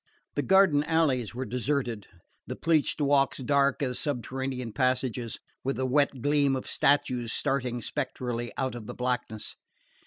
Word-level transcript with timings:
The 0.33 0.41
garden 0.41 0.83
alleys 0.85 1.35
were 1.35 1.45
deserted, 1.45 2.07
the 2.47 2.55
pleached 2.55 2.99
walks 2.99 3.37
dark 3.37 3.83
as 3.83 3.99
subterranean 3.99 4.73
passages, 4.73 5.37
with 5.63 5.75
the 5.75 5.85
wet 5.85 6.23
gleam 6.23 6.55
of 6.55 6.65
statues 6.65 7.31
starting 7.31 7.83
spectrally 7.83 8.51
out 8.57 8.73
of 8.73 8.87
the 8.87 8.95
blackness. 8.95 9.55